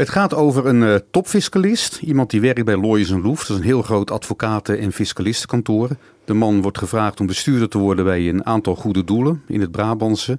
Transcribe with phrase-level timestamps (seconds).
[0.00, 2.00] Het gaat over een uh, topfiscalist.
[2.02, 3.38] Iemand die werkt bij Lawyers Loef.
[3.38, 5.88] Dat is een heel groot advocaten- en fiscalistenkantoor.
[6.24, 9.70] De man wordt gevraagd om bestuurder te worden bij een aantal goede doelen in het
[9.70, 10.38] Brabantse.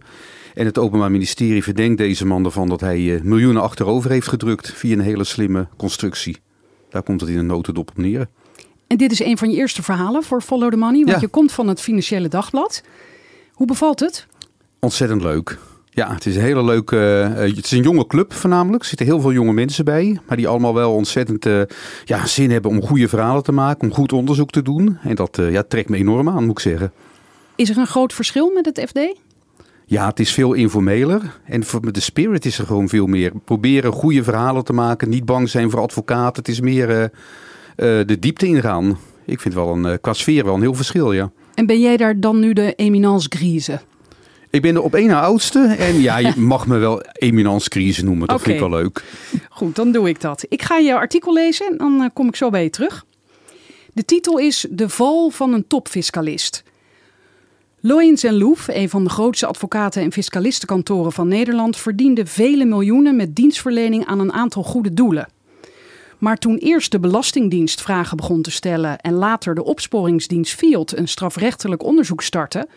[0.54, 4.72] En het Openbaar Ministerie verdenkt deze man ervan dat hij uh, miljoenen achterover heeft gedrukt
[4.74, 6.38] via een hele slimme constructie.
[6.90, 8.28] Daar komt het in een notendop op neer.
[8.88, 11.20] En dit is een van je eerste verhalen voor Follow the Money, want Ja.
[11.20, 12.82] je komt van het Financiële Dagblad.
[13.52, 14.28] Hoe bevalt het?
[14.80, 15.58] Ontzettend leuk.
[15.94, 16.98] Ja, het is een hele leuke.
[17.36, 18.82] eh, het is een jonge club voornamelijk.
[18.84, 20.20] Er zitten heel veel jonge mensen bij.
[20.28, 21.62] Maar die allemaal wel ontzettend eh,
[22.06, 23.88] ja, zin hebben om goede verhalen te maken.
[23.88, 24.98] Om goed onderzoek te doen.
[25.04, 26.92] En dat eh, ja, trekt me enorm aan, moet ik zeggen.
[27.56, 29.00] Is er een groot verschil met het FD?
[29.86, 31.40] Ja, het is veel informeler.
[31.46, 33.32] En voor de spirit is er gewoon veel meer.
[33.46, 35.10] Proberen goede verhalen te maken.
[35.10, 36.44] Niet bang zijn voor advocaten.
[36.44, 37.12] Het is meer
[37.76, 38.98] de diepte ingaan.
[39.26, 41.32] Ik vind wel een, qua sfeer wel een heel verschil, ja.
[41.54, 43.80] En ben jij daar dan nu de eminence grise?
[44.52, 45.60] Ik ben de op één na oudste.
[45.60, 48.28] En ja, je mag me wel eminence noemen.
[48.28, 49.04] Dat vind ik wel leuk.
[49.50, 50.46] Goed, dan doe ik dat.
[50.50, 53.06] Ik ga je artikel lezen en dan eh, kom ik zo bij je terug.
[53.94, 56.64] De titel is De val van een topfiscalist.
[57.80, 63.16] Loyens en Loef, een van de grootste advocaten- en fiscalistenkantoren van Nederland, verdiende vele miljoenen
[63.16, 65.28] met dienstverlening aan een aantal goede doelen.
[66.18, 71.08] Maar toen eerst de Belastingdienst vragen begon te stellen en later de opsporingsdienst FIOD een
[71.08, 72.68] strafrechtelijk onderzoek startte,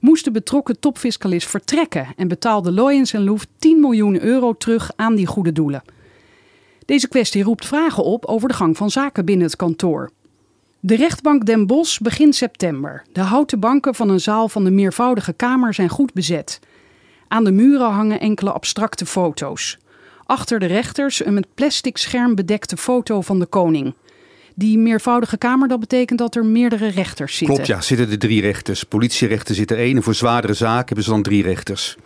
[0.00, 5.14] moest de betrokken topfiscalist vertrekken en betaalde Loyens en Loef 10 miljoen euro terug aan
[5.14, 5.82] die goede doelen.
[6.84, 10.10] Deze kwestie roept vragen op over de gang van zaken binnen het kantoor.
[10.80, 13.02] De rechtbank Den Bosch begint september.
[13.12, 16.60] De houten banken van een zaal van de meervoudige kamer zijn goed bezet.
[17.28, 19.78] Aan de muren hangen enkele abstracte foto's.
[20.26, 23.94] Achter de rechters een met plastic scherm bedekte foto van de koning.
[24.60, 27.54] Die meervoudige kamer, dat betekent dat er meerdere rechters zitten.
[27.54, 27.80] Klopt, ja.
[27.80, 28.84] Zitten er drie rechters.
[28.84, 29.96] Politierechter zit er één.
[29.96, 31.96] En voor zwaardere zaken hebben ze dan drie rechters.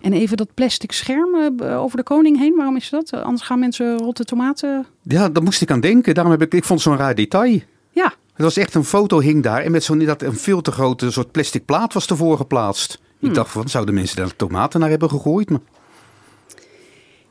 [0.00, 3.12] En even dat plastic scherm eh, over de koning heen, waarom is dat?
[3.12, 4.86] Anders gaan mensen rotte tomaten...
[5.02, 6.14] Ja, daar moest ik aan denken.
[6.14, 7.60] Daarom heb ik, ik vond zo'n raar detail.
[7.90, 9.62] Ja, Het was echt een foto hing daar.
[9.62, 13.00] En met zo'n dat een veel te grote soort plastic plaat was ervoor geplaatst.
[13.20, 15.50] Ik dacht, van, zouden mensen daar tomaten naar hebben gegooid?
[15.50, 15.60] Maar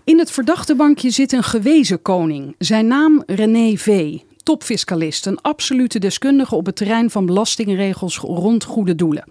[0.03, 2.55] In het verdachtebankje zit een gewezen koning.
[2.57, 4.17] Zijn naam René V.
[4.43, 9.23] Topfiscalist, een absolute deskundige op het terrein van belastingregels rond goede doelen.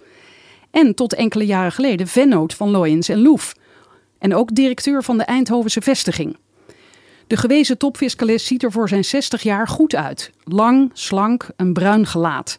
[0.71, 3.55] En tot enkele jaren geleden vennoot van Loyens en Loef.
[4.19, 6.37] En ook directeur van de Eindhovense vestiging.
[7.27, 10.31] De gewezen topfiscalist ziet er voor zijn 60 jaar goed uit.
[10.45, 12.59] Lang, slank, een bruin gelaat.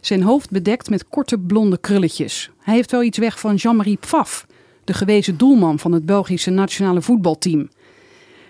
[0.00, 2.50] Zijn hoofd bedekt met korte blonde krulletjes.
[2.58, 4.46] Hij heeft wel iets weg van Jean-Marie Pfaff,
[4.84, 7.68] de gewezen doelman van het Belgische nationale voetbalteam.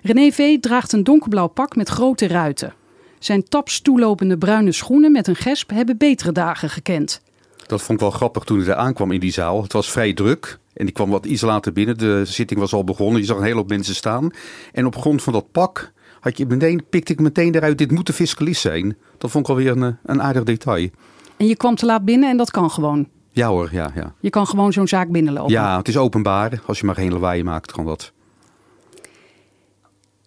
[0.02, 0.60] René V.
[0.60, 2.74] draagt een donkerblauw pak met grote ruiten.
[3.22, 7.20] Zijn taps toelopende bruine schoenen met een gesp hebben betere dagen gekend.
[7.66, 9.62] dat vond ik wel grappig toen ik daar aankwam in die zaal.
[9.62, 10.58] Het was vrij druk.
[10.74, 11.98] En ik kwam wat iets later binnen.
[11.98, 13.20] De zitting was al begonnen.
[13.20, 14.30] Je zag een hele hoop mensen staan.
[14.72, 17.78] En op grond van dat pak had je meteen, pikte ik meteen eruit.
[17.78, 18.96] Dit moet de fiscalist zijn.
[19.18, 20.88] Dat vond ik alweer een, eh, een aardig detail.
[21.36, 23.08] En je kwam te laat binnen en dat kan gewoon.
[23.30, 24.14] Ja hoor, ja, ja.
[24.20, 25.52] Je kan gewoon zo'n zaak binnenlopen.
[25.52, 26.60] Ja, het is openbaar.
[26.66, 28.12] Als je maar geen lawaai maakt, kan dat.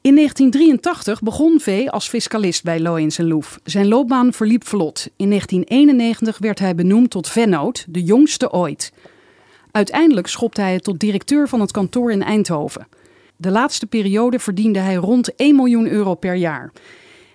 [0.06, 3.60] In 1983 begon V als fiscalist bij Loyens en Loef.
[3.64, 5.08] Zijn loopbaan verliep vlot.
[5.16, 8.94] In 1991 werd hij benoemd tot vennoot, de jongste ooit.
[9.72, 12.88] Uiteindelijk schopte hij het tot directeur van het kantoor in Eindhoven.
[13.38, 16.72] De laatste periode verdiende hij rond 1 miljoen euro per jaar.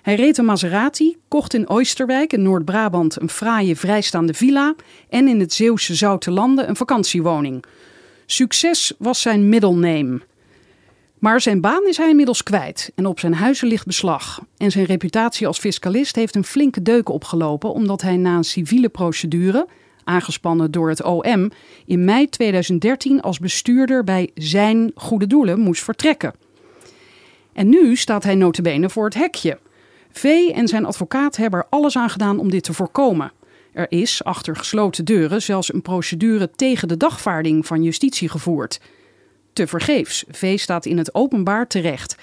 [0.03, 4.75] Hij reed een Maserati, kocht in Oosterwijk in Noord-Brabant een fraaie vrijstaande villa
[5.09, 7.65] en in het Zeeuwse Zoute Landen een vakantiewoning.
[8.27, 10.23] Succes was zijn middelneem.
[11.21, 14.41] Maar zijn baan is hij inmiddels kwijt en op zijn huizen ligt beslag.
[14.57, 18.89] En zijn reputatie als fiscalist heeft een flinke deuk opgelopen omdat hij na een civiele
[18.89, 19.67] procedure,
[20.05, 21.51] aangespannen door het OM,
[21.87, 26.35] in mei 2013 als bestuurder bij zijn goede doelen moest vertrekken.
[27.53, 29.59] En nu staat hij notabene voor het hekje.
[30.11, 30.25] V
[30.55, 33.33] en zijn advocaat hebben er alles aan gedaan om dit te voorkomen.
[33.73, 38.81] Er is, achter gesloten deuren, zelfs een procedure tegen de dagvaarding van justitie gevoerd.
[39.53, 40.25] Te vergeefs.
[40.29, 42.17] V staat in het openbaar terecht.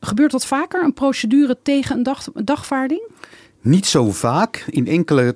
[0.00, 3.10] Gebeurt dat vaker, een procedure tegen een dag, dagvaarding?
[3.60, 4.64] Niet zo vaak.
[4.70, 5.34] In enkele,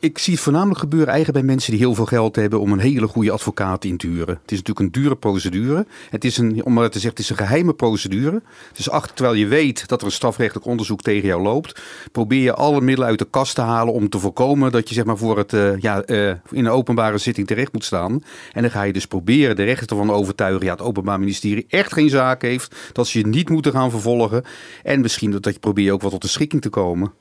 [0.00, 2.78] ik zie het voornamelijk gebeuren eigenlijk bij mensen die heel veel geld hebben om een
[2.78, 4.38] hele goede advocaat in te huren.
[4.42, 5.86] Het is natuurlijk een dure procedure.
[6.10, 8.42] Het is een, om maar te zeggen, het is een geheime procedure.
[8.72, 11.82] Dus achter, terwijl je weet dat er een strafrechtelijk onderzoek tegen jou loopt,
[12.12, 15.04] probeer je alle middelen uit de kast te halen om te voorkomen dat je zeg
[15.04, 18.22] maar voor het, eh, ja, eh, in een openbare zitting terecht moet staan.
[18.52, 21.92] En dan ga je dus proberen de rechter ervan overtuigen, ja, het Openbaar Ministerie echt
[21.92, 24.44] geen zaak heeft, dat ze je niet moeten gaan vervolgen.
[24.82, 27.12] En misschien dat je probeert ook wat tot de schikking te komen.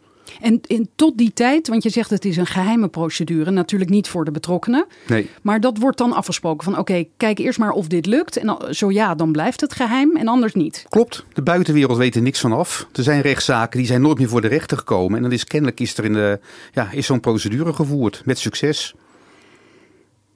[0.42, 4.08] En, en tot die tijd, want je zegt het is een geheime procedure, natuurlijk niet
[4.08, 4.86] voor de betrokkenen.
[5.08, 5.30] Nee.
[5.42, 8.38] Maar dat wordt dan afgesproken van oké, kijk eerst maar of dit lukt.
[8.38, 10.86] En zo ja, dan blijft het geheim en anders niet.
[10.90, 12.88] Klopt, de buitenwereld weet er niks van af.
[12.94, 15.18] Er zijn rechtszaken die zijn nooit meer voor de rechter gekomen.
[15.18, 16.40] En dan is kennelijk is er in de,
[16.74, 18.94] ja, is zo'n procedure gevoerd met succes.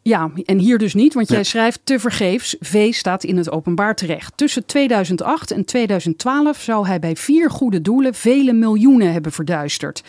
[0.07, 1.43] Ja, en hier dus niet, want jij Ja.
[1.43, 2.55] schrijft te vergeefs.
[2.59, 4.37] V staat in het openbaar terecht.
[4.37, 10.03] Tussen 2008 en 2012 zou hij bij vier goede doelen vele miljoenen hebben verduisterd.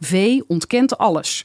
[0.00, 1.44] V ontkent alles.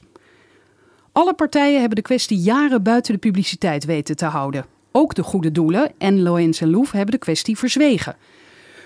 [1.12, 4.64] Alle partijen hebben de kwestie jaren buiten de publiciteit weten te houden.
[4.92, 8.16] Ook de goede doelen en Loens en Loef hebben de kwestie verzwegen.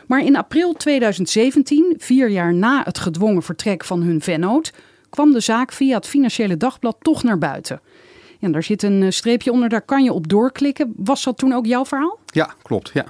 [0.07, 4.73] Maar in april 2017, vier jaar na het gedwongen vertrek van hun vennoot,
[5.11, 7.81] kwam de zaak via het Financiële Dagblad toch naar buiten.
[8.43, 10.93] Ja, daar zit een eh, streepje onder, daar kan je op doorklikken.
[10.97, 12.19] Was dat toen ook jouw verhaal?
[12.27, 12.91] Ja, klopt.
[12.95, 13.05] Ja.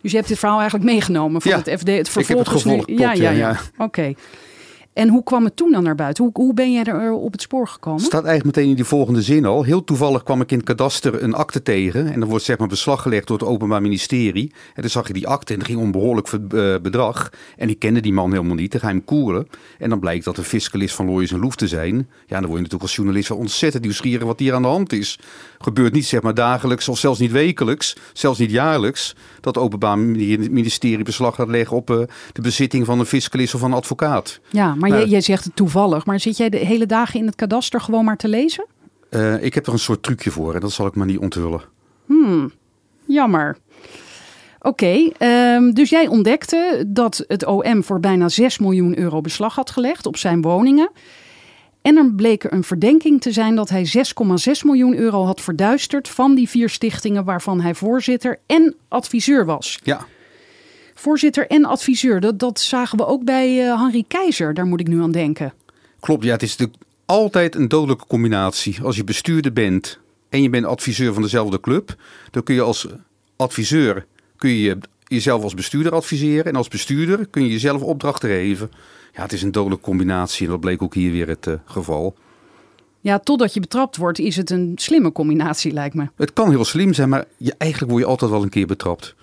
[0.00, 1.86] Dus je hebt dit verhaal eigenlijk meegenomen van Ja, het FD.
[1.86, 3.48] Het heb vervolg het nu- gevolgd, klopt, ja, ja, ja, ja.
[3.48, 3.84] ja.
[3.84, 4.12] Oké.
[4.92, 6.24] En hoe kwam het toen dan naar buiten?
[6.24, 8.00] Hoe, hoe ben jij er eh, op het spoor gekomen?
[8.00, 9.62] staat eigenlijk meteen in die volgende zin al.
[9.62, 12.12] Heel toevallig kwam ik in het kadaster een akte tegen.
[12.12, 14.52] En dan wordt zeg maar beslag gelegd door het Openbaar Ministerie.
[14.74, 17.30] En dan zag je die akte en het ging om een behoorlijk ver- eh, bedrag.
[17.56, 18.72] En ik kende die man helemaal niet.
[18.72, 19.48] Dan ga je hem koeren.
[19.78, 21.94] En dan blijkt dat een fiscalist van Loyers en Loef te zijn.
[21.96, 24.92] Ja, dan word je natuurlijk als journalist wel ontzettend nieuwsgierig wat hier aan de hand
[24.92, 25.18] is.
[25.58, 27.96] Gebeurt niet zeg maar dagelijks of zelfs niet wekelijks.
[28.12, 29.16] Zelfs niet jaarlijks.
[29.40, 31.98] Dat het Openbaar Ministerie beslag gaat leggen op eh,
[32.32, 34.40] de bezitting van een fiscalist of van een advocaat.
[34.50, 36.06] Ja, maar Nou, jij, jij zegt het toevallig.
[36.06, 38.66] Maar zit jij de hele dagen in het kadaster gewoon maar te lezen?
[39.08, 41.60] Eh, ik heb er een soort trucje voor en dat zal ik maar niet onthullen.
[43.04, 43.56] Jammer.
[44.60, 49.70] Oké, ehm, dus jij ontdekte dat het OM voor bijna 6 miljoen euro beslag had
[49.70, 50.90] gelegd op zijn woningen.
[51.82, 56.08] En er bleek er een verdenking te zijn dat hij 6,6 miljoen euro had verduisterd
[56.08, 59.78] van die vier stichtingen waarvan hij voorzitter en adviseur was.
[59.82, 60.06] Ja,
[61.00, 64.88] Voorzitter en adviseur, dat, dat zagen we ook bij eh Henry Keizer, daar moet ik
[64.88, 65.52] nu aan denken.
[66.00, 66.24] klopt.
[66.24, 68.82] Ja, het is natuurlijk altijd een dodelijke combinatie.
[68.82, 69.98] Als je bestuurder bent
[70.28, 71.96] en je bent adviseur van dezelfde club,
[72.30, 72.86] dan kun je als
[73.36, 74.06] adviseur
[74.36, 78.70] kun je jezelf als bestuurder adviseren en als bestuurder kun je jezelf opdrachten geven.
[79.14, 82.14] Ja, het is een dodelijke combinatie en dat bleek ook hier weer het eh, geval.
[83.00, 86.08] Ja, totdat je betrapt wordt, is het een slimme combinatie, lijkt me.
[86.16, 89.14] Het kan heel slim zijn, maar je, eigenlijk word je altijd wel een keer betrapt.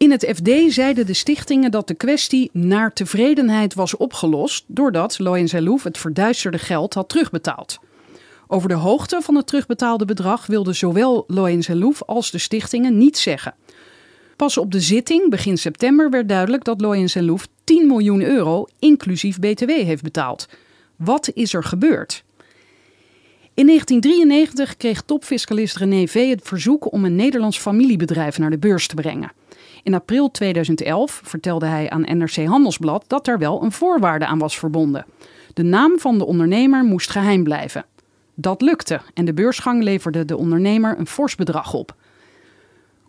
[0.00, 5.52] In het FD zeiden de stichtingen dat de kwestie naar tevredenheid was opgelost doordat Loyens
[5.52, 7.78] Loef het verduisterde geld had terugbetaald.
[8.46, 13.22] Over de hoogte van het terugbetaalde bedrag wilden zowel Loyens Loef als de stichtingen niets
[13.22, 13.54] zeggen.
[14.36, 19.38] Pas op de zitting begin september werd duidelijk dat Loyens Loef 10 miljoen euro inclusief
[19.38, 20.48] BTW heeft betaald.
[20.96, 22.24] Wat is er gebeurd?
[23.54, 26.28] In 1993 kreeg topfiscalist René V.
[26.28, 29.32] het verzoek om een Nederlands familiebedrijf naar de beurs te brengen.
[29.82, 34.58] In april 2011 vertelde hij aan NRC Handelsblad dat er wel een voorwaarde aan was
[34.58, 35.06] verbonden.
[35.54, 37.84] De naam van de ondernemer moest geheim blijven.
[38.34, 41.94] Dat lukte en de beursgang leverde de ondernemer een fors bedrag op.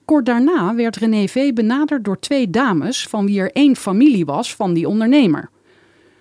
[0.06, 1.54] Kort daarna werd René V.
[1.54, 5.50] benaderd door twee dames van wie er één familie was van die ondernemer.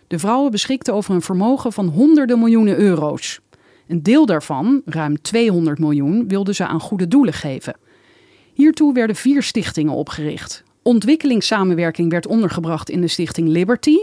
[0.07, 3.41] De vrouwen beschikten over een vermogen van honderden miljoenen euro's.
[3.89, 7.75] Een deel daarvan, ruim 200 miljoen, wilden ze aan goede doelen geven.
[8.61, 10.63] Hiertoe werden vier stichtingen opgericht.
[10.83, 13.97] Ontwikkelingssamenwerking werd ondergebracht in de stichting Liberty.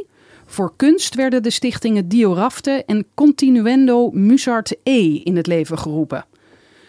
[0.46, 6.26] Voor kunst werden de stichtingen Diorafte en Continuendo Musart E in het leven geroepen.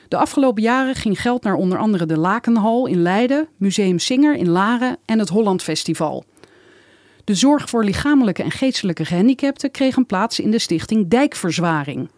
[0.09, 4.49] De afgelopen jaren ging geld naar onder andere de Lakenhal in Leiden, Museum Singer in
[4.49, 6.25] Laren en het Holland Festival.
[7.25, 12.11] De zorg voor lichamelijke en geestelijke gehandicapten kreeg een plaats in de stichting Dijkverzwaring.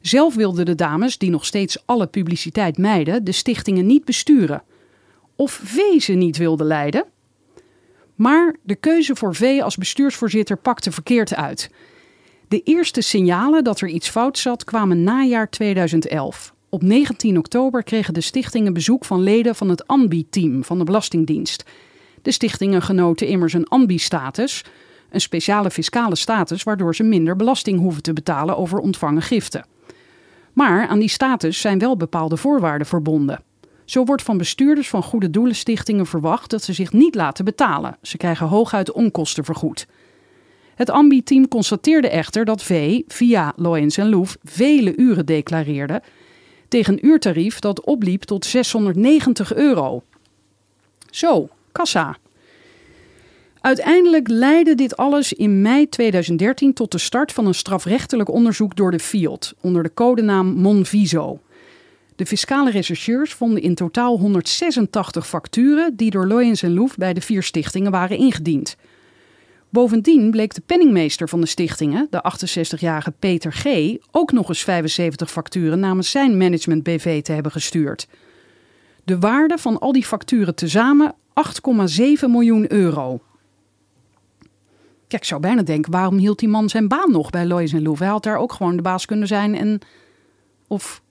[0.00, 4.62] Zelf wilden de dames, die nog steeds alle publiciteit mijden, de stichtingen niet besturen.
[5.42, 7.04] Of V ze niet wilden leiden.
[8.14, 11.70] Maar de keuze voor V als bestuursvoorzitter pakte verkeerd uit.
[12.48, 16.54] De eerste signalen dat er iets fout zat kwamen najaar 2011.
[16.68, 21.64] Op 19 oktober kregen de stichtingen bezoek van leden van het ANBI-team van de Belastingdienst.
[22.22, 24.64] De stichtingen genoten immers een ANBI-status,
[25.10, 29.66] een speciale fiscale status waardoor ze minder belasting hoeven te betalen over ontvangen giften.
[30.52, 33.42] Maar aan die status zijn wel bepaalde voorwaarden verbonden.
[33.84, 37.96] Zo wordt van bestuurders van goede doelenstichtingen verwacht dat ze zich niet laten betalen.
[38.02, 39.86] Ze krijgen hooguit onkosten vergoed.
[40.74, 46.02] Het Ambi-team constateerde echter dat V via Loyens Loef vele uren declareerde
[46.68, 50.02] tegen een uurtarief dat opliep tot 690 euro.
[51.10, 52.16] Zo, kassa.
[53.60, 58.90] Uiteindelijk leidde dit alles in mei 2013 tot de start van een strafrechtelijk onderzoek door
[58.90, 61.40] de FIOD onder de codenaam Monviso.
[62.22, 67.20] De fiscale rechercheurs vonden in totaal 186 facturen die door Loyens en Loef bij de
[67.20, 68.76] vier stichtingen waren ingediend.
[69.68, 75.30] Bovendien bleek de penningmeester van de stichtingen, de 68-jarige Peter G., ook nog eens 75
[75.30, 78.08] facturen namens zijn management BV te hebben gestuurd.
[79.04, 81.14] De waarde van al die facturen tezamen
[81.94, 83.20] 8,7 miljoen euro.
[85.08, 87.82] Kijk, ik zou bijna denken, waarom hield die man zijn baan nog bij Lois en
[87.82, 87.98] Loef?
[87.98, 89.80] Hij had daar ook gewoon de baas kunnen zijn en...
[90.68, 91.01] Of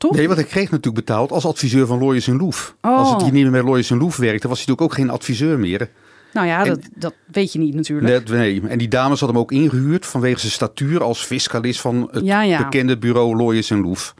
[0.00, 0.16] toch?
[0.16, 2.74] Nee, want ik kreeg natuurlijk betaald als adviseur van en Loef.
[2.80, 3.12] Als Oh.
[3.12, 5.90] het hier niet meer met en Loef werkte, was hij natuurlijk ook geen adviseur meer.
[6.32, 8.28] Nou ja, En- dat, dat weet je niet natuurlijk.
[8.28, 8.68] Nee, nee.
[8.70, 12.42] En die dames hadden hem ook ingehuurd vanwege zijn statuur als fiscalist van het Ja,
[12.42, 12.58] ja.
[12.58, 14.14] bekende bureau en Loef.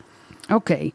[0.52, 0.90] Oké.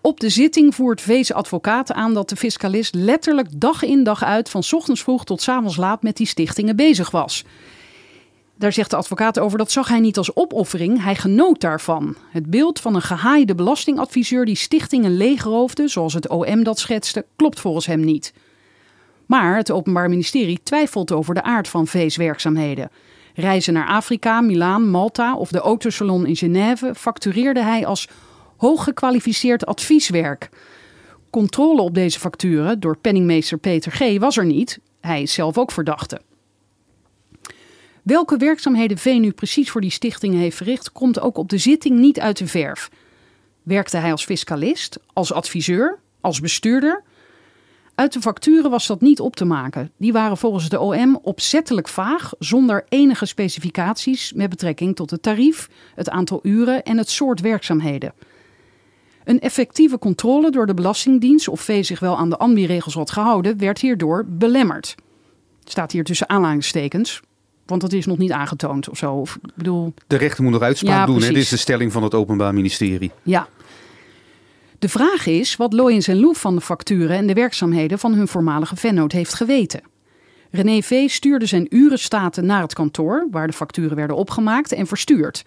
[0.00, 4.50] Op de zitting voert Vees advocaat aan dat de fiscalist letterlijk dag in dag uit
[4.50, 7.44] van ochtends vroeg tot 's avonds laat met die stichtingen bezig was.
[8.56, 12.16] Daar zegt de advocaat over dat zag hij niet als opoffering, hij genoot daarvan.
[12.30, 17.60] Het beeld van een gehaaide belastingadviseur die stichtingen leegroofde, zoals het OM dat schetste, klopt
[17.60, 18.32] volgens hem niet.
[19.26, 22.90] Maar het Openbaar Ministerie twijfelt over de aard van Vees werkzaamheden.
[23.34, 28.08] Reizen naar Afrika, Milaan, Malta of de autosalon in Genève factureerde hij als
[28.56, 30.48] hooggekwalificeerd advieswerk.
[31.30, 34.18] Controle op deze facturen door penningmeester Peter G.
[34.18, 34.78] was er niet.
[35.00, 36.20] Hij is zelf ook verdachte.
[38.04, 41.98] Welke werkzaamheden V nu precies voor die stichting heeft verricht, komt ook op de zitting
[41.98, 42.90] niet uit de verf.
[43.62, 47.02] Werkte hij als fiscalist, als adviseur, als bestuurder?
[47.94, 49.90] Uit de facturen was dat niet op te maken.
[49.96, 55.68] Die waren volgens de OM opzettelijk vaag, zonder enige specificaties met betrekking tot het tarief,
[55.94, 58.12] het aantal uren en het soort werkzaamheden.
[59.24, 63.58] Een effectieve controle door de Belastingdienst of V zich wel aan de ANBI-regels had gehouden,
[63.58, 64.94] werd hierdoor belemmerd.
[65.64, 67.22] Staat hier tussen aanhalingstekens,
[67.66, 69.12] want dat is nog niet aangetoond of zo.
[69.12, 71.22] Of, ik bedoel, De rechter moet nog uitspraak Ja, doen.
[71.22, 71.28] Hè?
[71.28, 73.10] Dit is de stelling van het Openbaar Ministerie.
[73.22, 73.48] Ja.
[74.78, 78.28] De vraag is wat Loyens en Loef van de facturen en de werkzaamheden van hun
[78.28, 79.82] voormalige vennoot heeft geweten.
[80.50, 81.10] René V.
[81.10, 85.44] stuurde zijn urenstaten naar het kantoor, waar de facturen werden opgemaakt en verstuurd.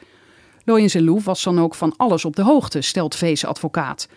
[0.66, 4.08] Loyens en Loef was dan ook van alles op de hoogte, stelt V's advocaat.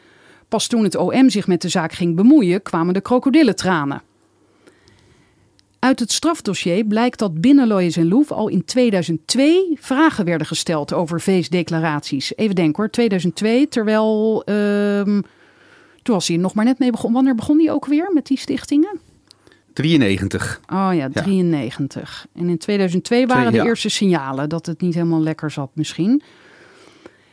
[0.48, 4.02] Pas toen het OM zich met de zaak ging bemoeien, kwamen de krokodillentranen.
[5.80, 10.92] Uit het strafdossier blijkt dat binnen Loyens en Loef al in 2002 vragen werden gesteld
[10.92, 12.36] over V's declaraties.
[12.36, 15.20] Even denken hoor, 2002, terwijl ehm,
[16.02, 17.14] toen was hij nog maar net mee begonnen.
[17.14, 19.00] Wanneer begon hij ook weer met die stichtingen?
[19.72, 20.60] 93.
[20.72, 22.26] Oh ja, 93.
[22.34, 26.22] En in 2002 waren Twee, de eerste signalen dat het niet helemaal lekker zat misschien.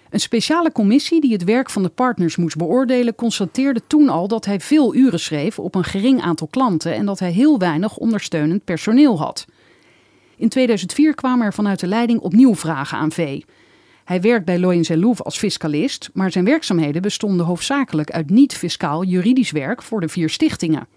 [0.09, 4.45] Een speciale commissie die het werk van de partners moest beoordelen, constateerde toen al dat
[4.45, 8.63] hij veel uren schreef op een gering aantal klanten en dat hij heel weinig ondersteunend
[8.63, 9.45] personeel had.
[10.35, 13.41] In 2004 kwamen er vanuit de leiding opnieuw vragen aan V.
[14.03, 19.51] Hij werkt bij Loyens Louvre als fiscalist, maar zijn werkzaamheden bestonden hoofdzakelijk uit niet-fiscaal juridisch
[19.51, 20.87] werk voor de vier stichtingen.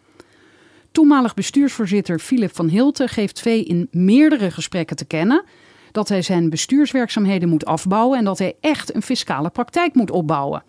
[0.92, 5.44] Toenmalig bestuursvoorzitter Philip van Hilten geeft V in meerdere gesprekken te kennen
[5.92, 10.62] dat hij zijn bestuurswerkzaamheden moet afbouwen en dat hij echt een fiscale praktijk moet opbouwen.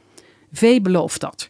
[0.51, 1.47] V belooft dat.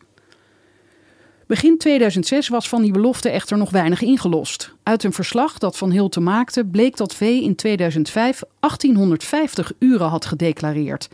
[1.52, 4.74] Begin 2006 was van die belofte echter nog weinig ingelost.
[4.84, 10.26] Uit een verslag dat Van Hilten maakte bleek dat V in 2005 1850 uren had
[10.26, 11.10] gedeclareerd.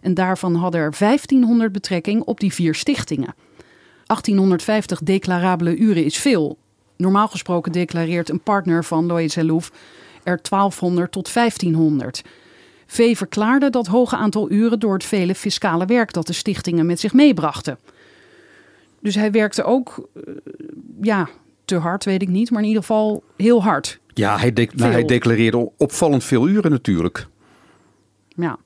[0.00, 3.34] En daarvan hadden er 1500 betrekking op die vier stichtingen.
[4.06, 6.58] 1850 declarabele uren is veel.
[6.96, 9.72] Normaal gesproken declareert een partner van Loyes Louf
[10.22, 12.22] er 1200 tot 1500.
[12.86, 17.00] V verklaarde dat hoge aantal uren door het vele fiscale werk dat de stichtingen met
[17.00, 17.78] zich meebrachten.
[19.00, 20.22] Dus hij werkte ook, eh,
[21.00, 21.28] ja,
[21.64, 24.00] te hard weet ik niet, maar in ieder geval heel hard.
[24.14, 27.26] Ja, hij, de- nou, hij declareerde opvallend veel uren natuurlijk.
[28.28, 28.58] Ja.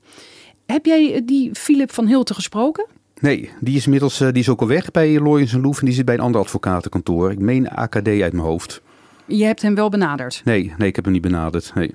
[0.66, 2.86] Heb jij eh, die Philip van Hilten gesproken?
[3.20, 5.84] Nee, die is inmiddels eh, die is ook al weg bij Loyens en Loef en
[5.86, 7.30] die zit bij een ander advocatenkantoor.
[7.30, 8.82] Ik meen AKD uit mijn hoofd.
[9.26, 11.72] Je hebt hem wel benaderd, Nee, nee, ik heb hem niet benaderd.
[11.74, 11.94] Nee.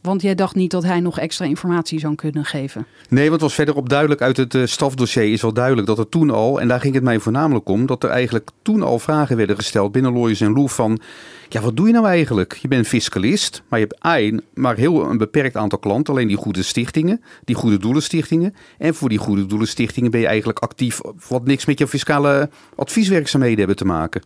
[0.00, 2.86] want jij dacht niet dat hij nog extra informatie zou kunnen geven.
[3.08, 6.08] Nee, want het was verderop duidelijk uit het eh, stafdossier is wel duidelijk dat er
[6.08, 9.36] toen al, en daar ging het mij voornamelijk om, dat er eigenlijk toen al vragen
[9.36, 11.00] werden gesteld binnen Loyens en Loef van,
[11.48, 12.58] ja wat doe je nou eigenlijk?
[12.62, 16.36] Je bent fiscalist, maar je hebt één, maar heel een beperkt aantal klanten, alleen die
[16.36, 18.54] goede stichtingen, die goede doelenstichtingen.
[18.78, 23.58] En voor die goede doelenstichtingen ben je eigenlijk actief wat niks met je fiscale advieswerkzaamheden
[23.58, 24.22] hebben te maken.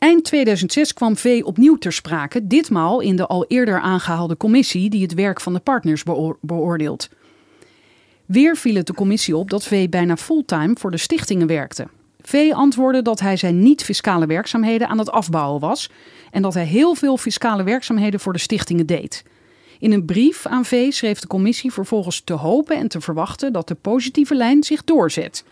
[0.00, 5.02] Eind 2006 kwam V opnieuw ter sprake, ditmaal in de al eerder aangehaalde commissie die
[5.02, 7.08] het werk van de partners beoor- beoordeelt.
[8.26, 11.86] Weer viel het de commissie op dat V bijna fulltime voor de stichtingen werkte.
[12.20, 15.90] V antwoordde dat hij zijn niet-fiscale werkzaamheden aan het afbouwen was
[16.30, 19.24] en dat hij heel veel fiscale werkzaamheden voor de stichtingen deed.
[19.78, 23.68] In een brief aan V schreef de commissie vervolgens te hopen en te verwachten dat
[23.68, 25.44] de positieve lijn zich doorzet.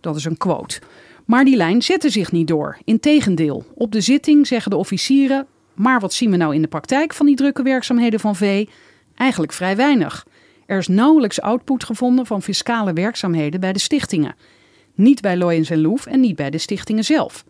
[0.00, 0.80] Dat is een quote.
[1.26, 2.78] Maar die lijn zette zich niet door.
[2.84, 7.14] Integendeel, op de zitting zeggen de officieren: Maar wat zien we nou in de praktijk
[7.14, 8.66] van die drukke werkzaamheden van V?
[9.14, 10.26] Eigenlijk vrij weinig.
[10.66, 14.34] Er is nauwelijks output gevonden van fiscale werkzaamheden bij de stichtingen.
[14.94, 17.44] Niet bij Loyens en Loef en niet bij de stichtingen zelf.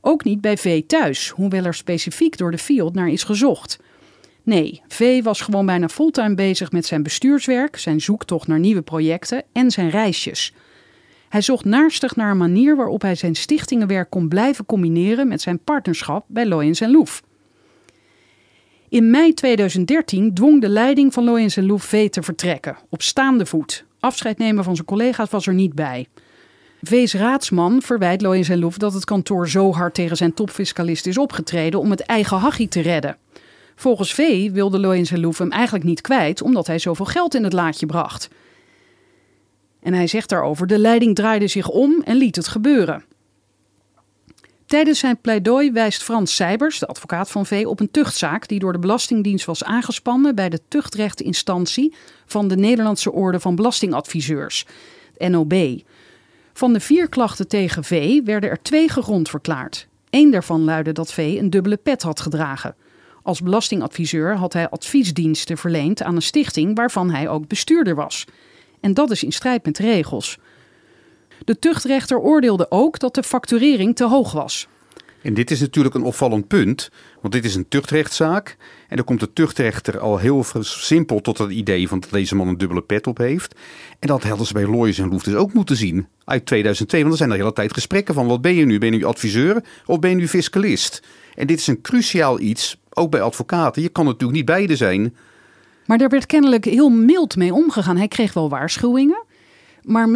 [0.00, 3.78] Ook niet bij V thuis, hoewel er specifiek door de Field naar is gezocht.
[4.42, 9.44] Nee, V was gewoon bijna fulltime bezig met zijn bestuurswerk, zijn zoektocht naar nieuwe projecten
[9.52, 10.52] en zijn reisjes.
[11.28, 15.58] Hij zocht naarstig naar een manier waarop hij zijn stichtingenwerk kon blijven combineren met zijn
[15.58, 17.22] partnerschap bij Loyens en Loef.
[18.88, 23.46] In mei 2013 dwong de leiding van Loyens en Loef V te vertrekken, op staande
[23.46, 23.84] voet.
[24.00, 26.06] Afscheid nemen van zijn collega's was er niet bij.
[26.82, 31.18] V's raadsman verwijt Loyens en Loef dat het kantoor zo hard tegen zijn topfiscalist is
[31.18, 33.16] opgetreden om het eigen hachie te redden.
[33.74, 37.44] Volgens V wilde Loyens en Loef hem eigenlijk niet kwijt omdat hij zoveel geld in
[37.44, 38.28] het laadje bracht.
[39.88, 43.04] En hij zegt daarover: de leiding draaide zich om en liet het gebeuren.
[44.66, 48.72] Tijdens zijn pleidooi wijst Frans Seibers, de advocaat van V, op een tuchtzaak die door
[48.72, 51.94] de Belastingdienst was aangespannen bij de tuchtrechtinstantie
[52.26, 54.66] van de Nederlandse Orde van Belastingadviseurs,
[55.16, 55.82] het NOB.
[56.52, 59.88] Van de vier klachten tegen V werden er twee gegrond verklaard.
[60.10, 62.74] Eén daarvan luidde dat V een dubbele pet had gedragen.
[63.22, 68.26] Als belastingadviseur had hij adviesdiensten verleend aan een stichting waarvan hij ook bestuurder was.
[68.80, 70.38] En dat is in strijd met de regels.
[71.44, 74.68] De tuchtrechter oordeelde ook dat de facturering te hoog was.
[75.22, 78.56] En dit is natuurlijk een opvallend punt, want dit is een tuchtrechtszaak.
[78.88, 82.48] En dan komt de tuchtrechter al heel simpel tot het idee van dat deze man
[82.48, 83.54] een dubbele pet op heeft.
[83.98, 87.00] En dat hadden ze bij Loyers en Loef ook moeten zien uit 2002.
[87.00, 88.78] Want er zijn de hele tijd gesprekken van wat ben je nu?
[88.78, 91.02] Ben je adviseur of ben je fiscalist?
[91.34, 93.82] En dit is een cruciaal iets, ook bij advocaten.
[93.82, 95.14] Je kan natuurlijk niet beide zijn.
[95.88, 97.96] Maar daar werd kennelijk heel mild mee omgegaan.
[97.96, 99.22] Hij kreeg wel waarschuwingen.
[99.88, 100.08] Maar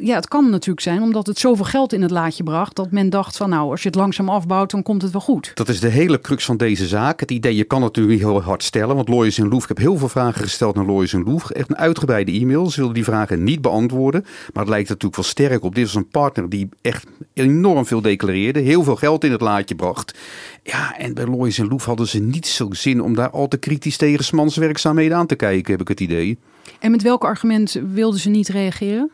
[0.00, 2.76] ja, het kan natuurlijk zijn omdat het zoveel geld in het laadje bracht.
[2.76, 5.50] dat men dacht van nou, als je het langzaam afbouwt, dan komt het wel goed.
[5.54, 7.20] Dat is de hele crux van deze zaak.
[7.20, 8.96] Het idee, je kan het natuurlijk niet heel hard stellen.
[8.96, 11.50] Want Loyers en Loef, ik heb heel veel vragen gesteld naar Loyers en Loef.
[11.50, 12.70] Echt een uitgebreide e-mail.
[12.70, 14.22] Ze wilden die vragen niet beantwoorden.
[14.22, 15.74] Maar het lijkt natuurlijk wel sterk op.
[15.74, 18.60] Dit was een partner die echt enorm veel declareerde.
[18.60, 20.18] Heel veel geld in het laadje bracht.
[20.62, 23.56] Ja, en bij Loyers en Loef hadden ze niet zo zin om daar al te
[23.56, 24.18] kritisch tegen
[24.54, 26.38] werkzaamheden aan te kijken, heb ik het idee.
[26.78, 29.10] En met welk argument wilden ze niet reageren?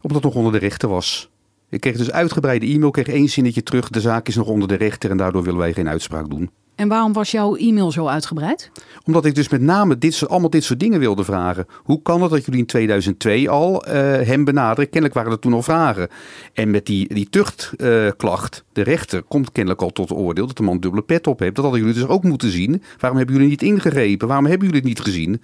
[0.00, 1.30] Omdat het nog onder de rechter was.
[1.70, 3.88] Ik kreeg dus uitgebreide e-mail, kreeg één zinnetje terug.
[3.88, 6.50] De zaak is nog onder de rechter en daardoor willen wij geen uitspraak doen.
[6.78, 8.70] En waarom was jouw e-mail zo uitgebreid?
[9.04, 11.66] Omdat ik dus met name dit, allemaal dit soort dingen wilde vragen.
[11.82, 13.94] Hoe kan het dat jullie in 2002 al eh,
[14.26, 14.84] hem benaderen?
[14.84, 16.08] Kennelijk waren er toen al vragen.
[16.52, 20.62] En met die, die tuchtklacht, de rechter komt kennelijk al tot het oordeel dat de
[20.62, 21.54] man dubbele pet op heeft.
[21.54, 22.82] Dat hadden jullie dus ook moeten zien.
[22.98, 24.28] Waarom hebben jullie niet ingegrepen?
[24.28, 25.42] Waarom hebben jullie het niet gezien?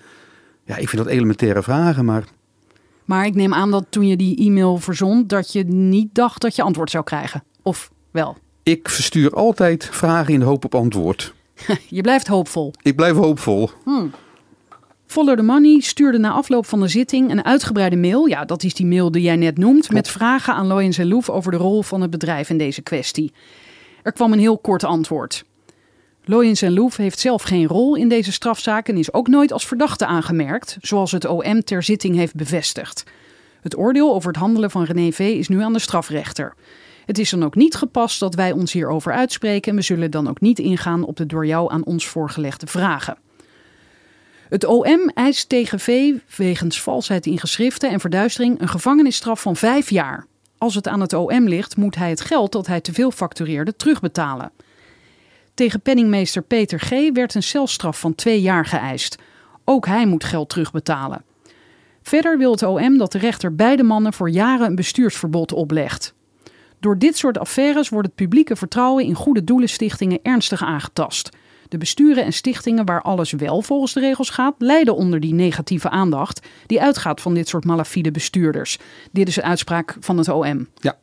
[0.65, 2.25] Ja, ik vind dat elementaire vragen, maar
[3.05, 6.57] Maar ik neem aan dat toen je die e-mail verzond, dat je niet dacht dat
[6.57, 7.45] je antwoord zou krijgen.
[7.63, 8.37] Of wel?
[8.65, 11.35] ik verstuur altijd vragen in de hoop op antwoord.
[11.89, 12.73] Je blijft hoopvol.
[12.83, 13.71] Ik blijf hoopvol.
[15.07, 18.27] Follow the Money stuurde na afloop van de zitting een uitgebreide mail.
[18.27, 19.91] Ja, dat is die mail die jij net noemt.
[19.91, 23.33] Met vragen aan Loyens en Loef over de rol van het bedrijf in deze kwestie.
[24.03, 25.45] Er kwam een heel kort antwoord.
[26.27, 29.67] Loyens en Loef heeft zelf geen rol in deze strafzaak en is ook nooit als
[29.67, 33.05] verdachte aangemerkt, zoals het OM ter zitting heeft bevestigd.
[33.61, 35.19] Het oordeel over het handelen van René V.
[35.19, 36.55] is nu aan de strafrechter.
[37.07, 40.29] Het is dan ook niet gepast dat wij ons hierover uitspreken en we zullen dan
[40.29, 43.17] ook niet ingaan op de door jou aan ons voorgelegde vragen.
[44.49, 49.91] Het OM eist tegen V wegens valsheid in geschriften en verduistering een gevangenisstraf van vijf
[49.91, 50.27] jaar.
[50.59, 53.77] Als het aan het OM ligt, moet hij het geld dat hij te veel factureerde
[53.77, 54.51] terugbetalen.
[55.55, 57.13] Tegen penningmeester Peter G.
[57.13, 59.19] werd een celstraf van twee jaar geëist.
[59.65, 61.25] Ook hij moet geld terugbetalen.
[62.03, 66.15] Verder wil het OM dat de rechter beide mannen voor jaren een bestuursverbod oplegt.
[66.81, 71.29] Door dit soort affaires wordt het publieke vertrouwen in goede doelenstichtingen ernstig aangetast.
[71.69, 75.89] De besturen en stichtingen waar alles wel volgens de regels gaat, lijden onder die negatieve
[75.91, 78.79] aandacht die uitgaat van dit soort malafide bestuurders.
[79.13, 80.69] Dit is een uitspraak van het OM.
[80.75, 80.99] Ja.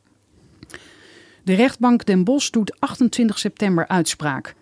[1.44, 4.54] De rechtbank Den Bosch doet 28 september uitspraak.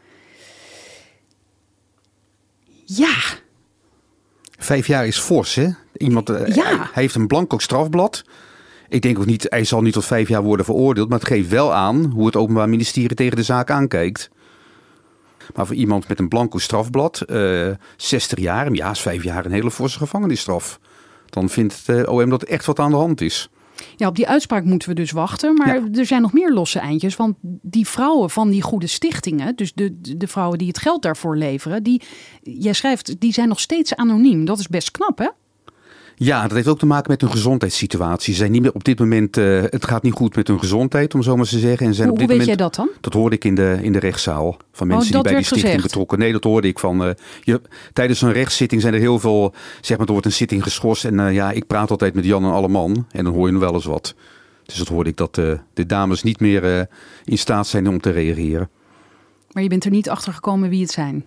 [2.85, 3.14] Ja,
[4.59, 5.69] Vijf jaar is fors, hè?
[5.97, 6.64] Iemand, eh, Ja.
[6.77, 8.25] hij, heeft een blanco strafblad.
[8.88, 11.49] Ik denk ook niet, hij zal niet tot vijf jaar worden veroordeeld, maar het geeft
[11.49, 14.31] wel aan hoe het Openbaar Ministerie tegen de zaak aankijkt.
[15.55, 19.53] Maar voor iemand met een blanco strafblad, eh 60 jaar, ja, is vijf jaar een
[19.53, 20.79] hele forse gevangenisstraf.
[21.27, 23.51] Dan vindt het eh, OM dat er echt wat aan de hand is.
[23.97, 25.55] Ja, op die uitspraak moeten we dus wachten.
[25.55, 25.88] Maar Ja.
[25.99, 27.16] er zijn nog meer losse eindjes.
[27.16, 31.37] Want die vrouwen van die goede stichtingen, dus de, de vrouwen die het geld daarvoor
[31.37, 32.03] leveren, die,
[32.43, 34.45] jij schrijft, die zijn nog steeds anoniem.
[34.45, 35.29] Dat is best knap, hè?
[36.23, 38.33] Ja, dat heeft ook te maken met hun gezondheidssituatie.
[38.33, 41.15] Ze zijn niet meer op dit moment, eh, het gaat niet goed met hun gezondheid,
[41.15, 41.87] om zo maar te zeggen.
[41.87, 42.89] En zijn Hoe, op hoe dit weet jij dat dan?
[43.01, 45.83] Dat hoorde ik in de, in de rechtszaal van mensen die bij die stichting gezegd?
[45.89, 46.19] betrokken.
[46.19, 47.05] Nee, dat hoorde ik van.
[47.05, 47.11] eh,
[47.43, 47.61] je,
[47.93, 49.55] tijdens een rechtszitting zijn er heel veel.
[49.81, 51.05] Zeg maar, er wordt een zitting geschorst.
[51.05, 53.07] En eh, ja, ik praat altijd met Jan en alle man.
[53.11, 54.15] En dan hoor je nog wel eens wat.
[54.65, 56.89] Dus dat hoorde ik dat de dames niet meer
[57.25, 58.69] in staat zijn om te reageren.
[59.53, 61.25] Maar je bent er niet achter gekomen wie het zijn.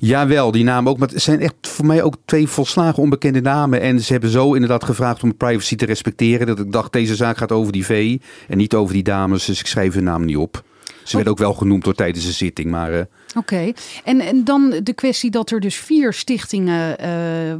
[0.00, 0.98] Jawel, die namen ook.
[0.98, 3.80] Maar het zijn echt voor mij ook twee volslagen onbekende namen.
[3.80, 6.46] En ze hebben zo inderdaad gevraagd om privacy te respecteren.
[6.46, 9.44] Dat ik dacht, deze zaak gaat over die V en niet over die dames.
[9.44, 10.62] Dus ik schrijf hun naam niet op.
[11.04, 12.70] Ze werden ook wel genoemd door tijdens de zitting.
[12.70, 13.04] Maar eh,
[13.36, 13.72] Oké,
[14.04, 17.10] en, en dan de kwestie dat er dus vier stichtingen eh,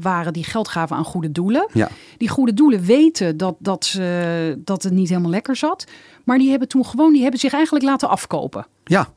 [0.00, 1.68] waren die geld gaven aan goede doelen.
[1.72, 1.88] ja.
[2.16, 5.84] Die goede doelen weten dat, dat, ze, dat het niet helemaal lekker zat.
[6.24, 8.66] Maar die hebben toen gewoon, die hebben zich eigenlijk laten afkopen.
[8.84, 9.08] Ja.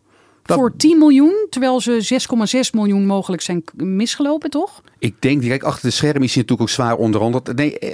[0.44, 4.82] Dat- Voor 10 miljoen, terwijl ze 6,6 miljoen mogelijk zijn misgelopen, toch?
[5.00, 7.56] Ik denk, kijk, achter de schermen is hij natuurlijk ook zwaar onderhandeld.
[7.56, 7.94] Nee, eh,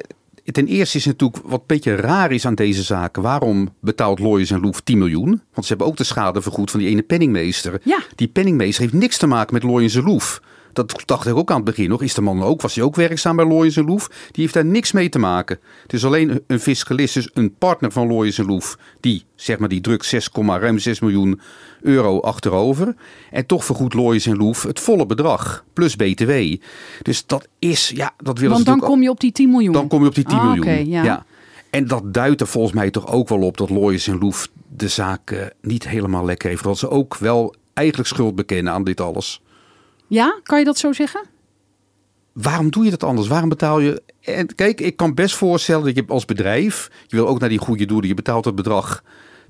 [0.51, 3.21] ten eerste is natuurlijk wat een beetje raar is aan deze zaken.
[3.21, 5.27] Waarom betaalt Loyers en Loef 10 miljoen?
[5.29, 7.81] Want ze hebben ook de schade vergoed van die ene penningmeester.
[7.83, 7.99] Ja.
[8.15, 10.41] Die penningmeester heeft niks te maken met Loyers en Loef.
[10.87, 12.01] Dat dacht ik ook aan het begin nog.
[12.01, 14.07] Is de man ook, was hij ook werkzaam bij Loyers en Loef?
[14.07, 15.59] Die heeft daar niks mee te maken.
[15.81, 18.77] Het is alleen een fiscalist, dus een partner van Loyers en Loef.
[18.99, 21.41] Die, zeg maar, die drukt 6, ruim 6 miljoen
[21.81, 22.95] euro achterover.
[23.31, 25.63] En toch vergoedt Loyers en Loef het volle bedrag.
[25.73, 26.31] Plus BTW.
[27.01, 29.73] Dus dat is, ja, dat willen Want dan kom je op die 10 miljoen.
[29.73, 30.89] dan kom je op die 10 Ah, miljoen.
[30.89, 31.25] ja.
[31.69, 34.87] En dat duidt er volgens mij toch ook wel op dat Loyers en Loef de
[34.87, 36.63] zaak eh, niet helemaal lekker heeft.
[36.63, 39.41] Dat ze ook wel eigenlijk schuld bekennen aan dit alles.
[40.09, 41.21] Ja, kan je dat zo zeggen?
[42.33, 43.27] Waarom doe je dat anders?
[43.27, 44.01] Waarom betaal je...
[44.21, 46.89] En kijk, ik kan best voorstellen dat je als bedrijf...
[47.07, 48.07] je wil ook naar die goede doelen.
[48.07, 49.03] Je betaalt het bedrag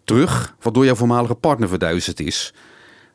[0.03, 0.55] terug...
[0.59, 2.53] wat door jouw voormalige partner verduisterd is.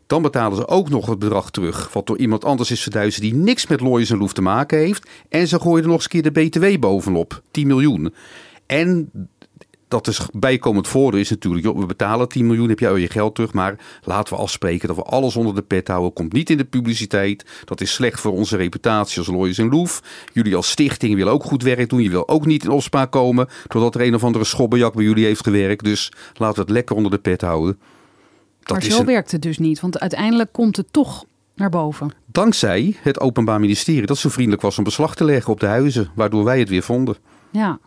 [0.06, 1.92] Dan betalen ze ook nog het bedrag terug...
[1.92, 3.24] wat door iemand anders is verduisterd...
[3.24, 5.08] die niks met Loyers en Loef te maken heeft.
[5.28, 7.42] En ze gooien er nog eens een keer de BTW bovenop.
[7.50, 8.14] 10 miljoen.
[8.66, 9.10] En
[9.94, 13.08] dat is bijkomend voordeel is natuurlijk, joh, we betalen 10 miljoen, heb jij al je
[13.10, 13.52] geld terug.
[13.52, 16.12] Maar laten we afspreken dat we alles onder de pet houden.
[16.12, 17.44] Komt niet in de publiciteit.
[17.64, 20.02] Dat is slecht voor onze reputatie als Loyers en Loef.
[20.32, 22.02] Jullie als stichting willen ook goed werk doen.
[22.02, 25.24] Je wil ook niet in opspraak komen doordat er een of andere schobbenjak bij jullie
[25.24, 25.84] heeft gewerkt.
[25.84, 27.78] Dus laten we het lekker onder de pet houden.
[28.62, 29.80] Dat maar zo een- werkt het dus niet.
[29.80, 32.10] Want uiteindelijk komt het toch naar boven.
[32.26, 36.10] dankzij het Openbaar Ministerie dat zo vriendelijk was om beslag te leggen op de huizen.
[36.14, 37.16] Waardoor wij het weer vonden.
[37.50, 37.78] Ja.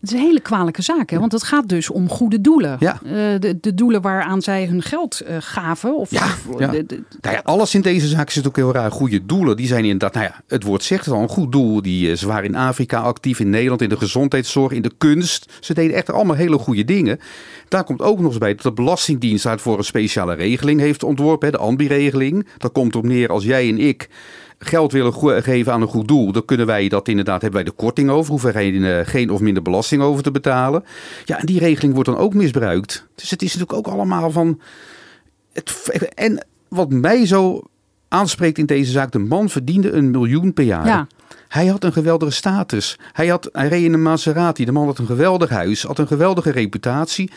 [0.00, 1.18] Het is een hele kwalijke zaak, hè?
[1.18, 2.76] want het gaat dus om goede doelen.
[2.80, 3.00] Ja.
[3.04, 5.96] Eh, de, de doelen waaraan zij hun geld eh, gaven.
[5.96, 6.66] Of, Ja, of- ja.
[6.70, 8.90] de- de- Nou ja, alles in deze zaak is natuurlijk heel raar.
[8.90, 11.82] Goede doelen, die zijn inderdaad, nou ja, het woord zegt het al, een goed doel.
[11.82, 15.52] Die, eh, ze waren in Afrika actief, in Nederland, in de gezondheidszorg, in de kunst.
[15.60, 17.18] Ze deden echt allemaal hele goede dingen.
[17.68, 21.46] Daar komt ook nog eens bij dat de Belastingdienst daarvoor een speciale regeling heeft ontworpen,
[21.50, 22.46] hè, de AMBI-regeling.
[22.58, 24.08] Dat komt erop neer als jij en ik
[24.58, 27.76] geld willen geven aan een goed doel, dan kunnen wij dat inderdaad, hebben wij de
[27.76, 30.84] korting over, hoeven wij geen, eh, geen of minder belasting over te betalen.
[31.24, 33.06] Ja, en die regeling wordt dan ook misbruikt.
[33.14, 34.60] Dus het is natuurlijk ook allemaal van,
[35.52, 37.62] het, en wat mij zo
[38.08, 40.86] aanspreekt in deze zaak, de man verdiende een miljoen per jaar.
[40.86, 41.06] Ja.
[41.48, 42.98] Hij had een geweldige status.
[43.12, 44.64] Hij, had, hij reed in een Maserati.
[44.64, 47.30] De man had een geweldig huis, had een geweldige reputatie.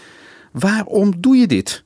[0.52, 1.84] Waarom doe je dit?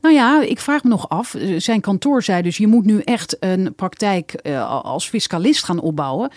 [0.00, 1.34] Nou ja, ik vraag me nog af.
[1.34, 5.80] eh, Zijn kantoor zei dus: je moet nu echt een praktijk eh, als fiscalist gaan
[5.80, 6.30] opbouwen.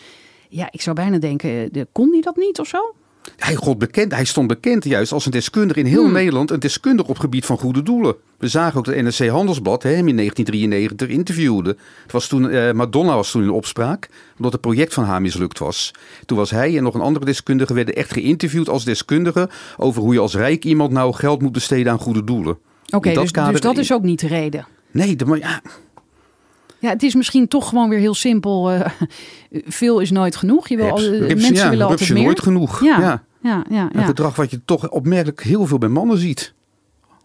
[0.49, 2.93] Ja, ik zou bijna denken: eh, de- kon hij dat niet of zo?
[3.37, 6.51] Hij, God bekend, hij stond bekend juist als een deskundige in heel Nederland.
[6.51, 8.15] Een deskundige op gebied van goede doelen.
[8.37, 11.77] We zagen ook dat NRC Handelsblad hè, hem in 1993 interviewde.
[12.03, 14.09] Het was toen, eh, Madonna was toen in opspraak.
[14.37, 15.91] Omdat het project van haar mislukt was.
[16.25, 19.49] Toen was hij en nog een andere deskundige werden echt geïnterviewd als deskundige.
[19.77, 22.57] Over hoe je als rijk iemand nou geld moet besteden aan goede doelen.
[22.95, 24.65] Oké, dus, dus dat is ook niet de reden.
[24.91, 25.61] Nee, maar ja,
[26.79, 28.71] Ja, het is misschien toch gewoon weer heel simpel.
[28.71, 28.89] eh,
[29.79, 30.67] veel is nooit genoeg.
[30.67, 32.23] Je wil, al- reps- mensen ja, willen altijd je meer.
[32.23, 32.83] nooit genoeg.
[32.83, 33.23] Ja, Ja.
[33.41, 34.05] ja, ja, Een ja.
[34.05, 36.53] gedrag wat je toch opmerkelijk heel veel bij mannen ziet.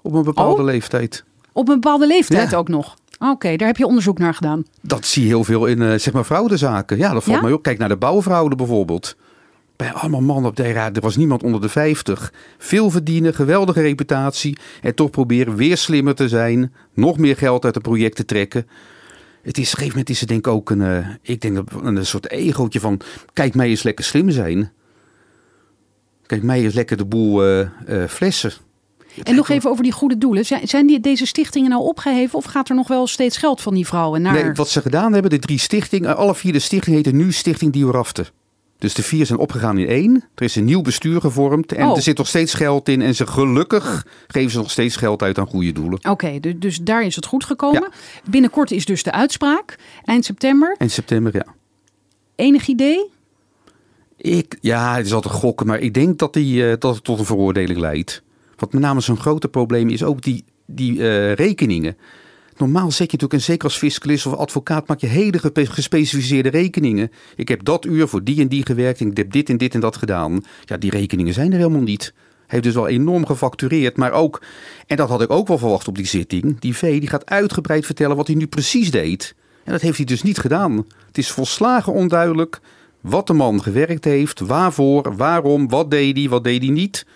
[0.03, 0.67] Op een bepaalde Oh.
[0.67, 1.25] leeftijd.
[1.53, 2.97] Op een bepaalde leeftijd ook nog.
[3.19, 4.63] Oké, daar heb je onderzoek naar gedaan.
[4.83, 6.97] Dat zie je heel veel in eh, zeg maar fraudezaken.
[6.99, 7.63] Ja, dat valt mij op.
[7.63, 9.17] Kijk naar de bouwfraude bijvoorbeeld.
[9.79, 12.33] Bij allemaal mannen op de ja, er was niemand onder de 50.
[12.59, 14.59] Veel verdienen, geweldige reputatie.
[14.83, 16.73] En toch proberen weer slimmer te zijn.
[16.95, 18.67] Nog meer geld uit het project te trekken.
[19.43, 21.57] Het is, op een gegeven moment is het denk ik ook een, eh, ik denk
[21.57, 23.01] een, een soort egootje van...
[23.33, 24.73] Kijk mij eens lekker slim zijn.
[26.27, 28.53] Kijk, mij is lekker de boel eh, eh, flessen.
[29.23, 30.47] En nog even over die goede doelen.
[30.47, 33.75] Zijn, zijn die, deze stichtingen nou opgeheven of gaat er nog wel steeds geld van
[33.75, 34.33] die vrouwen naar?
[34.33, 37.73] Nee, wat ze gedaan hebben, de drie stichtingen, alle vier de stichtingen heten nu Stichting
[37.73, 38.27] Diorafte.
[38.79, 40.25] Dus de vier zijn opgegaan in één.
[40.35, 41.97] Er is een nieuw bestuur gevormd en Oh.
[41.97, 43.03] er zit nog steeds geld in.
[43.03, 45.99] En ze gelukkig geven ze nog steeds geld uit aan goede doelen.
[46.09, 47.89] Oké, du- dus daar is het goed gekomen.
[48.31, 50.75] Binnenkort is dus de uitspraak, eind september.
[50.79, 51.47] En september, ja.
[52.37, 53.11] Enig idee?
[54.17, 57.19] Ik, ja, het is altijd gokken, maar ik denk dat, die, eh, dat het tot
[57.19, 58.23] een veroordeling leidt.
[58.57, 61.97] Wat met name zo'n grote probleem is ook die, die eh, rekeningen.
[62.59, 67.11] Normaal zet je natuurlijk, en zeker als fiscalist of advocaat, maak je hele gespecificeerde rekeningen.
[67.37, 69.75] Ik heb dat uur voor die en die gewerkt en ik heb dit en dit
[69.75, 70.45] en dat gedaan.
[70.65, 72.13] Ja, die rekeningen zijn er helemaal niet.
[72.47, 74.43] Heeft dus wel enorm gefactureerd, maar ook,
[74.87, 77.87] en dat had ik ook wel verwacht op die zitting, die V die gaat uitgebreid
[77.87, 79.35] vertellen wat hij nu precies deed.
[79.65, 80.87] En dat heeft hij dus niet gedaan.
[81.07, 82.61] Het is volslagen onduidelijk
[83.01, 87.07] wat de man gewerkt heeft, waarvoor, waarom, wat deed hij, wat deed hij niet.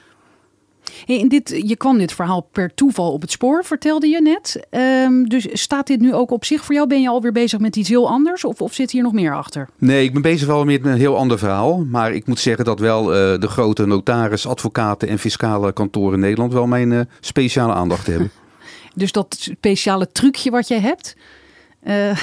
[1.04, 4.66] Hey, en dit, je kwam dit verhaal per toeval op het spoor, vertelde je net.
[4.70, 6.86] Ehm, dus staat dit nu ook op zich voor jou?
[6.88, 8.44] Ben je alweer bezig met iets heel anders?
[8.44, 9.68] Of, of zit hier nog meer achter?
[9.78, 11.84] Nee, ik ben bezig wel met een heel ander verhaal.
[11.90, 16.20] Maar ik moet zeggen dat wel eh, de grote notaris, advocaten en fiscale kantoren in
[16.20, 18.30] Nederland wel mijn eh, speciale aandacht hebben.
[18.94, 21.16] Dus dat speciale trucje wat jij hebt.
[21.82, 22.16] eh,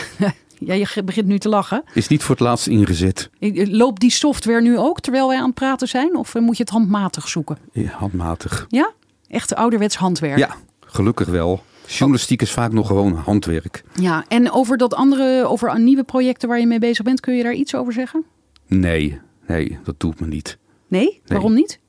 [0.59, 1.83] ja, je begint nu te lachen.
[1.93, 3.29] Is niet voor het laatst ingezet.
[3.39, 6.15] Eh, Loopt die software nu ook terwijl wij aan het praten zijn?
[6.15, 7.57] Of eh, moet je het handmatig zoeken?
[7.71, 8.65] Ja, handmatig.
[8.69, 8.91] Ja?
[9.27, 10.37] Echt ouderwets handwerk.
[10.37, 11.63] Ja, gelukkig wel.
[11.87, 13.83] Journalistiek is vaak nog gewoon handwerk.
[13.93, 17.43] Ja, en over dat andere, over nieuwe projecten waar je mee bezig bent, kun je
[17.43, 18.23] daar iets over zeggen?
[18.67, 20.57] Nee, nee, dat doet me niet.
[20.87, 21.21] Nee?
[21.25, 21.79] Waarom niet?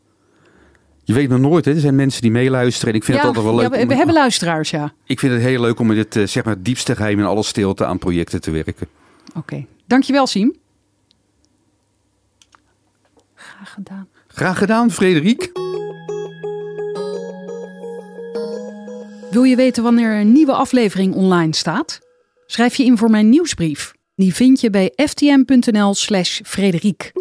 [1.11, 1.73] Je weet nog nooit, hè?
[1.75, 2.89] er zijn mensen die meeluisteren.
[2.89, 3.73] En ik vind ja, het altijd wel leuk.
[3.75, 4.93] ja, we, om- hebben luisteraars, ja.
[5.05, 7.43] Ik vind het heel leuk om in het eh, zeg maar, diepste geheim in alle
[7.43, 8.89] stilte aan projecten te werken.
[9.35, 9.67] Oké.
[9.87, 10.55] Dankjewel, Siem.
[13.35, 14.09] Graag gedaan.
[14.27, 15.51] Graag gedaan, Frederik.
[19.31, 21.99] Wil je weten wanneer een nieuwe aflevering online staat?
[22.47, 23.93] Schrijf je in voor mijn nieuwsbrief.
[24.15, 27.13] Die vind je bij ftm.nl slash Frederik.